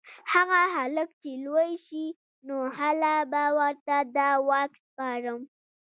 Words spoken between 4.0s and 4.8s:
دا واک